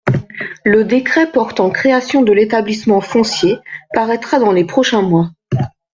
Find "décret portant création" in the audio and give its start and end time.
0.83-2.23